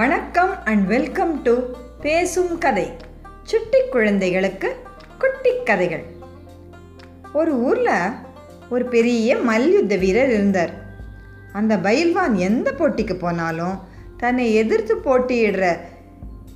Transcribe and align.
வணக்கம் 0.00 0.64
and 0.64 0.86
welcome 0.86 1.42
to 1.42 1.58
பேசும் 2.00 2.58
கதை. 2.58 2.96
சுட்டி 3.42 3.78
குழந்தைகளுக்கு 3.90 4.76
குட்டி 5.18 5.50
கதைகள். 5.64 6.04
ஒரு 7.32 7.54
ஊரில் 7.54 8.10
ஒரு 8.70 8.84
பெரிய 8.84 9.36
மல்யுத்த 9.36 9.96
வீரர் 9.96 10.28
இருந்தார். 10.28 10.70
அந்த 11.52 11.76
பயில்வான் 11.76 12.34
எந்த 12.34 12.72
போட்டிக்கு 12.72 13.18
போனாலும் 13.18 13.78
தன்னை 14.16 14.54
எதிர்த்து 14.54 14.96
போட்டியிடுற 14.96 15.76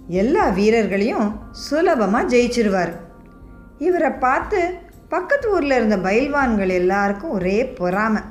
எல்லா 0.08 0.48
வீரர்களையும் 0.48 1.38
சுலபமாக 1.50 2.36
ஜெயிச்சிருவார். 2.36 2.92
இவரை 3.78 4.10
பார்த்து 4.10 4.74
பக்கத்து 5.08 5.50
ஊரில் 5.50 5.70
இருந்த 5.70 5.96
பயில்வான்கள் 5.96 6.68
எல்லாருக்கும் 6.68 7.30
ஒரே 7.30 7.66
பொறாமை. 7.66 8.22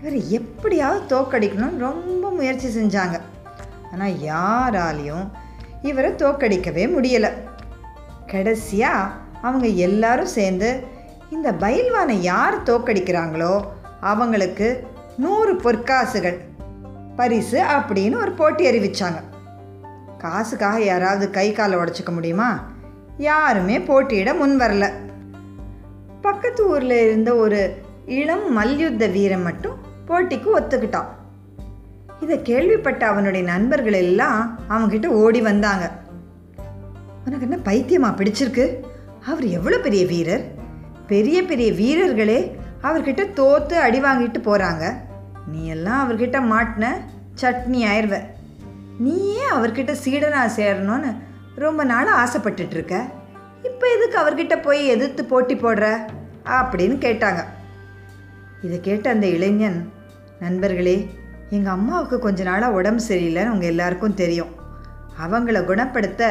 இவரை 0.00 0.32
எப்படியாவது 0.32 1.16
தோக்கடிக்கணும்னு 1.16 1.78
ரொம்ப 1.78 2.30
முயற்சி 2.30 2.80
செஞ்சாங்க. 2.80 3.20
ஆனால் 3.92 4.10
யாராலையும் 4.10 5.30
இவரை 5.82 6.10
தோக்கடிக்கவே 6.10 6.84
முடியலை. 6.96 7.30
கடைசியாக 8.26 9.12
அவங்க 9.42 9.66
எல்லாரும் 9.66 10.26
சேர்ந்து 10.26 10.84
இந்த 11.30 11.52
பயில்வானை 11.52 12.20
யார் 12.20 12.62
தோக்கடிக்கிறாங்களோ 12.62 13.62
அவங்களுக்கு 14.00 14.86
நூறு 15.18 15.54
பொற்காசுகள் 15.54 16.38
பரிசு 17.16 17.62
அப்படின்னு 17.62 18.20
ஒரு 18.20 18.32
போட்டி 18.32 18.64
அறிவித்தாங்க 18.70 19.22
காசுக்காக 20.18 20.80
யாராவது 20.80 21.30
கை 21.30 21.52
காலை 21.52 21.78
உடச்சிக்க 21.78 22.12
முடியுமா? 22.12 22.60
யாருமே 23.16 23.80
போட்டியிட 23.80 24.34
முன் 24.34 24.60
வரல. 24.60 24.92
பக்கத்து 26.20 26.68
ஊரில் 26.68 26.90
இருந்த 26.90 27.34
ஒரு 27.34 27.82
இளம் 28.06 28.52
மல்யுத்த 28.52 29.06
வீரன் 29.06 29.42
மட்டும் 29.42 29.76
போட்டிக்கு 30.08 30.48
ஒத்துக்கிட்டான். 30.58 31.06
இதை 32.20 32.42
கேள்விப்பட்ட 32.42 33.06
அவனுடைய 33.06 33.46
நண்பர்கள் 33.46 33.92
எல்லாம் 33.92 34.58
அவன்கிட்ட 34.68 35.06
ஓடி 35.06 35.40
வந்தாங்க. 35.40 35.90
உனக்கு 37.24 37.48
என்ன 37.50 37.58
பைத்தியமா 37.64 38.12
பிடிச்சிருக்கு? 38.12 38.74
அவர் 39.26 39.44
எவ்வளோ 39.44 39.78
பெரிய 39.78 40.06
வீரர்? 40.06 40.44
பெரிய 41.06 41.42
பெரிய 41.42 41.72
வீரர்களே 41.72 42.56
அவர்கிட்ட 42.82 43.22
தோத்து 43.36 43.72
அடி 43.72 44.02
வாங்கிட்டு 44.02 44.40
போகிறாங்க 44.44 44.94
நீ 45.46 45.66
எல்லாம் 45.66 46.00
அவர்கிட்ட 46.00 46.38
மாட்டின 46.50 46.86
சட்னி 47.40 47.84
ஆயிடுவ 47.84 48.20
நீயே 48.98 49.42
அவர்கிட்ட 49.54 49.96
சீடனாக 50.04 50.50
சேரணும்னு 50.56 51.16
ரொம்ப 51.54 51.84
நாளாக 51.84 52.18
ஆசைப்பட்டுட்டு 52.18 52.70
இருக்க. 52.70 53.04
இப்போ 53.62 53.86
எதுக்கு 53.86 54.18
அவர்கிட்ட 54.18 54.62
போய் 54.62 54.86
எதிர்த்து 54.86 55.24
போட்டி 55.24 55.54
போடுற? 55.54 55.96
அப்படின்னு 56.44 56.96
கேட்டாங்க. 57.06 57.44
இதை 58.62 58.80
கேட்ட 58.80 59.10
அந்த 59.10 59.26
இளைஞன் 59.26 59.92
நண்பர்களே 60.40 61.10
எங்கள் 61.56 61.74
அம்மாவுக்கு 61.76 62.16
கொஞ்ச 62.24 62.40
நாளாக 62.48 62.76
உடம்பு 62.78 63.02
சரியில்லைன்னு 63.08 63.52
உங்கள் 63.54 63.70
எல்லாருக்கும் 63.72 64.18
தெரியும். 64.22 64.50
அவங்கள 65.24 65.58
குணப்படுத்த 65.70 66.22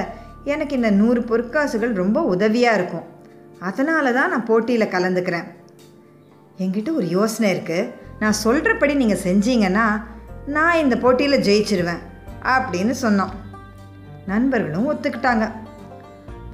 எனக்கு 0.54 0.76
இந்த 0.80 0.92
நூறு 1.00 1.22
பொற்காசுகள் 1.30 1.94
ரொம்ப 2.02 2.20
உதவியாக 2.34 2.78
இருக்கும். 2.80 3.08
அதனால 3.70 4.12
தான் 4.18 4.32
நான் 4.34 4.48
போட்டியில் 4.50 4.94
கலந்துக்கிறேன். 4.94 5.48
என்கிட்ட 6.64 6.92
ஒரு 7.00 7.08
யோசனை 7.18 7.50
இருக்குது 7.56 7.90
நான் 8.22 8.40
சொல்கிறபடி 8.44 8.94
நீங்கள் 9.02 9.24
செஞ்சீங்கன்னா 9.26 9.86
நான் 10.56 10.82
இந்த 10.84 10.96
போட்டியில் 11.04 11.46
ஜெயிச்சிருவேன் 11.48 12.02
அப்படின்னு 12.56 12.94
சொன்னோம் 13.04 13.34
நண்பர்களும் 14.32 14.90
ஒத்துக்கிட்டாங்க. 14.92 15.46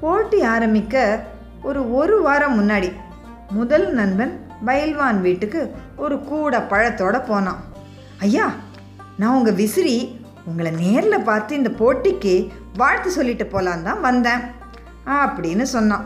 போட்டி 0.01 0.39
ஆரம்பிக்க 0.55 1.05
ஒரு 1.69 1.81
ஒரு 1.99 2.15
வாரம் 2.25 2.57
முன்னாடி 2.59 2.89
முதல் 3.59 3.87
நண்பன் 3.99 4.33
பயில்வான் 4.67 5.21
வீட்டுக்கு 5.21 5.61
ஒரு 6.03 6.15
கூட 6.31 6.59
பழத்தோடு 6.71 7.19
போனான். 7.29 7.61
ஐயா 8.19 8.53
நான் 9.17 9.35
உங்கள் 9.37 9.53
விசிறி 9.53 10.19
உங்களை 10.45 10.71
நேரில் 10.71 11.23
பார்த்து 11.23 11.55
இந்த 11.55 11.69
போட்டிக்கு 11.69 12.49
வாழ்த்து 12.77 13.11
சொல்லிட்டு 13.11 13.45
போகலான் 13.45 13.83
தான் 13.83 14.01
வந்தேன் 14.01 14.41
அப்படின்னு 15.05 15.61
சொன்னான். 15.61 16.05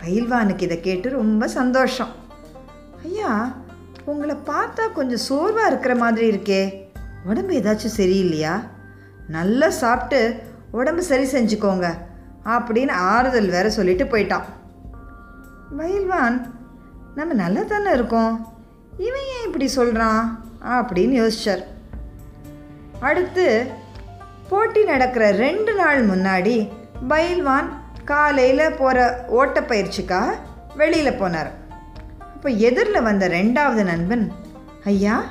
பயில்வானுக்கு 0.00 0.62
இதை 0.62 0.80
கேட்டு 0.80 1.08
ரொம்ப 1.10 1.48
சந்தோஷம். 1.48 2.12
ஐயா 3.04 3.54
உங்களை 4.04 4.36
பார்த்தா 4.46 4.92
கொஞ்சம் 4.92 5.24
சோர்வாக 5.28 5.66
இருக்கிற 5.66 5.94
மாதிரி 5.94 6.26
இருக்கே 6.30 6.62
உடம்பு 7.24 7.54
ஏதாச்சும் 7.60 7.96
சரியில்லையா? 7.96 8.54
நல்லா 9.28 9.70
சாப்பிட்டு 9.70 10.42
உடம்பு 10.70 11.02
சரி 11.02 11.26
செஞ்சுக்கோங்க 11.32 11.86
அப்படின்னு 12.44 12.90
ஆறுதல் 12.90 13.48
வேற 13.48 13.70
சொல்லிட்டு 13.70 14.04
போயிட்டான். 14.04 14.46
பயில்வான் 15.78 16.46
நம்ம 17.14 17.32
நல்லா 17.34 17.62
தானே 17.62 17.92
இருக்கோம் 17.92 18.54
இவன் 18.98 19.28
ஏன் 19.34 19.46
இப்படி 19.46 19.68
சொல்கிறான் 19.68 20.45
அப்படின்னு 20.66 21.14
யோசிச்சார். 21.22 21.64
அடுத்து 23.00 23.66
போட்டி 24.48 24.84
நடக்கிற 24.84 25.30
ரெண்டு 25.30 25.74
நாள் 25.74 26.08
முன்னாடி 26.08 26.68
பயில்வான் 27.08 27.68
காலையில் 28.04 28.74
போகிற 28.78 29.24
ஓட்டப்பயிற்சிக்காக 29.32 30.34
வெளியில் 30.76 31.20
போனார். 31.20 31.50
அப்போ 32.18 32.48
எதிரில் 32.48 33.02
வந்த 33.02 33.28
ரெண்டாவது 33.28 33.84
நண்பன் 33.84 34.32
ஐயா 34.84 35.24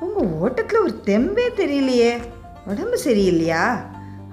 உங்கள் 0.00 0.26
ஓட்டத்தில் 0.26 0.78
ஒரு 0.78 1.00
தெம்பே 1.04 1.46
தெரியலையே 1.56 2.18
உடம்பு 2.66 2.98
சரியில்லையா? 3.04 3.64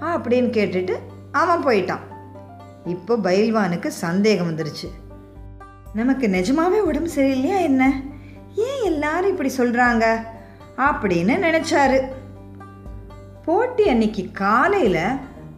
அப்படின்னு 0.02 0.50
கேட்டுட்டு 0.58 0.96
அவன் 1.32 1.66
போயிட்டான். 1.66 2.04
இப்போ 2.86 3.16
பயில்வானுக்கு 3.16 3.88
சந்தேகம் 3.88 4.50
வந்துருச்சு. 4.50 4.90
நமக்கு 5.94 6.28
நிஜமாவே 6.28 6.80
உடம்பு 6.82 7.10
சரியில்லையா 7.16 7.62
என்ன? 7.62 7.92
ஏன் 8.56 8.84
எல்லாரும் 8.84 9.30
இப்படி 9.30 9.52
சொல்கிறாங்க 9.58 10.36
அப்படின்னு 10.78 11.36
நினச்சாரு. 11.48 12.00
போட்டி 13.46 13.90
அன்னைக்கு 13.90 14.30
காலையில் 14.32 15.04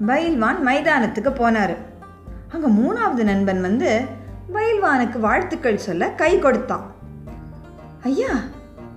பயில்வான் 0.08 0.68
மைதானத்துக்கு 0.68 1.32
போனார். 1.40 1.76
அங்கே 2.48 2.70
மூணாவது 2.82 3.24
நண்பன் 3.24 3.62
வந்து 3.62 4.02
பயில்வானுக்கு 4.54 5.20
வாழ்த்துக்கள் 5.20 5.86
சொல்ல 5.88 6.10
கை 6.10 6.40
கொடுத்தான். 6.40 6.86
ஐயா 8.04 8.34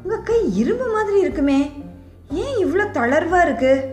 உங்கள் 0.03 0.23
கை 0.23 0.57
இரும்பு 0.57 0.87
மாதிரி 0.87 1.19
இருக்குமே. 1.19 1.71
ஏன் 2.31 2.67
இவ்வளோ 2.67 2.85
தளர்வாக 2.91 3.47
இருக்குது 3.49 3.85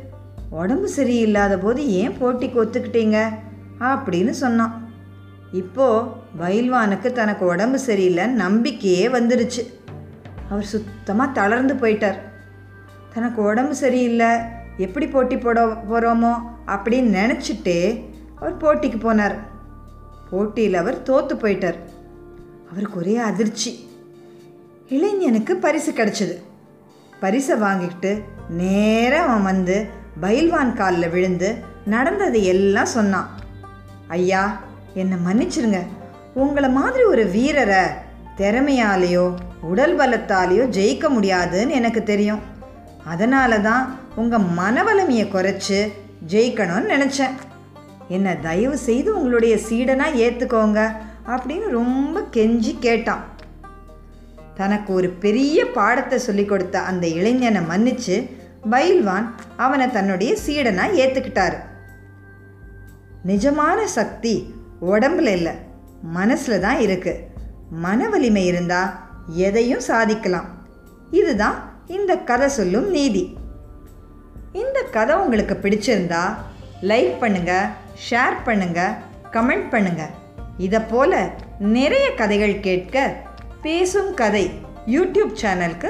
உடம்பு 0.49 0.89
சரியில்லாத 0.95 1.57
போது 1.61 1.87
ஏன் 1.87 2.17
போட்டிக்கு 2.21 2.61
ஒத்துக்கிட்டீங்க? 2.63 3.17
அப்படின்னு 3.79 4.29
சொன்னான். 4.29 4.87
இப்போது 5.51 6.07
பயில்வானுக்கு 6.39 7.11
தனக்கு 7.11 7.45
உடம்பு 7.45 7.79
சரியில்லைன்னு 7.87 8.39
நம்பிக்கையே 8.45 9.07
வந்துருச்சு. 9.07 9.63
அவர் 10.49 10.63
சுத்தமாக 10.63 11.31
தளர்ந்து 11.31 11.73
போயிட்டார். 11.73 12.19
தனக்கு 13.13 13.41
உடம்பு 13.41 13.75
சரியில்லை 13.75 14.31
எப்படி 14.77 15.07
போட்டி 15.07 15.37
போட 15.37 15.65
போகிறோமோ 15.65 16.33
அப்படின்னு 16.67 17.11
நினச்சிட்டு 17.19 18.03
அவர் 18.35 18.57
போட்டிக்கு 18.57 18.99
போனார். 19.05 19.35
போட்டியில் 20.31 20.73
அவர் 20.73 21.03
தோற்று 21.03 21.35
போயிட்டார். 21.35 21.79
அவருக்கு 22.71 22.99
ஒரே 22.99 23.15
அதிர்ச்சி. 23.17 23.89
இளைஞனுக்கு 24.89 25.55
பரிசு 25.55 25.91
கிடச்சிது. 25.91 26.35
பரிசை 27.19 27.55
வாங்கிக்கிட்டு 27.57 28.11
நேராக 28.49 29.23
அவன் 29.23 29.43
வந்து 29.43 29.77
பயில்வான் 30.21 30.73
காலில் 30.73 31.09
விழுந்து 31.09 31.49
நடந்ததை 31.85 32.45
எல்லாம் 32.45 32.93
சொன்னான். 32.97 33.29
ஐயா 34.07 34.61
என்னை 34.93 35.17
மன்னிச்சிருங்க. 35.25 35.79
உங்களை 36.33 36.69
மாதிரி 36.69 37.03
ஒரு 37.03 37.25
வீரரை 37.25 37.83
திறமையாலேயோ 38.37 39.25
உடல் 39.61 39.95
பலத்தாலேயோ 39.99 40.65
ஜெயிக்க 40.77 41.09
முடியாதுன்னு 41.09 41.73
எனக்கு 41.73 42.03
தெரியும். 42.03 42.41
அதனால 43.03 43.59
தான் 43.59 43.83
உங்கள் 44.15 44.47
மனவலிமையை 44.59 45.25
குறைச்சி 45.31 45.79
ஜெயிக்கணும்னு 46.31 46.93
நினச்சேன். 46.95 47.35
என்னை 48.07 48.39
தயவு 48.41 48.77
செய்து 48.77 49.15
உங்களுடைய 49.17 49.55
சீடனாக 49.69 50.19
ஏற்றுக்கோங்க 50.25 50.79
அப்படின்னு 51.27 51.67
ரொம்ப 51.69 52.21
கெஞ்சி 52.35 52.79
கேட்டான். 52.79 53.23
தனக்கு 54.55 54.93
ஒரு 54.93 55.09
பெரிய 55.09 55.65
பாடத்தை 55.65 56.19
சொல்லி 56.19 56.45
கொடுத்த 56.45 56.79
அந்த 56.79 57.07
இளைஞனை 57.07 57.61
மன்னிச்சு 57.61 58.15
பயில்வான் 58.69 59.35
அவனை 59.55 59.91
தன்னுடைய 59.91 60.37
சீடனாக 60.45 60.97
ஏற்றுக்கிட்டாரு 61.03 61.57
நிஜமான 63.25 63.85
சக்தி 63.85 64.53
உடம்புல 64.81 65.31
இல்லை 65.31 65.53
மனசில் 66.01 66.59
தான் 66.59 66.79
இருக்குது 66.79 67.23
மன 67.69 68.09
வலிமை 68.09 68.45
இருந்தால் 68.45 69.08
எதையும் 69.29 69.79
சாதிக்கலாம். 69.79 70.47
இதுதான் 71.11 71.73
இந்த 71.87 72.17
கதை 72.17 72.47
சொல்லும் 72.47 72.89
நீதி. 72.89 73.37
இந்த 74.53 74.81
கதை 74.81 75.15
உங்களுக்கு 75.15 75.59
பிடிச்சிருந்தா 75.61 76.35
லைக் 76.81 77.19
பண்ணுங்க 77.19 77.69
ஷேர் 78.09 78.37
பண்ணுங்க 78.43 78.97
கமெண்ட் 79.31 79.69
பண்ணுங்க. 79.69 80.09
இதை 80.57 80.79
போல 80.79 81.31
நிறைய 81.59 82.13
கதைகள் 82.13 82.59
கேட்க 82.59 83.15
பேசும் 83.61 84.13
கதை 84.13 84.51
யூடியூப் 84.87 85.33
சேனலுக்கு 85.41 85.89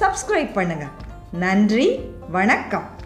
சப்ஸ்கிரைப் 0.00 0.52
பண்ணுங்க. 0.52 0.86
நன்றி 1.32 2.00
வணக்கம். 2.30 2.98